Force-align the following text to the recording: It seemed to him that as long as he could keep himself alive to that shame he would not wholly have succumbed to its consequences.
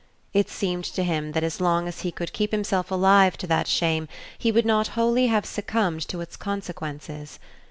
It 0.33 0.49
seemed 0.49 0.85
to 0.85 1.03
him 1.03 1.33
that 1.33 1.43
as 1.43 1.61
long 1.61 1.87
as 1.87 2.01
he 2.01 2.11
could 2.11 2.33
keep 2.33 2.51
himself 2.51 2.89
alive 2.89 3.37
to 3.37 3.45
that 3.45 3.67
shame 3.67 4.07
he 4.35 4.51
would 4.51 4.65
not 4.65 4.87
wholly 4.97 5.27
have 5.27 5.45
succumbed 5.45 6.07
to 6.07 6.21
its 6.21 6.35
consequences. 6.35 7.37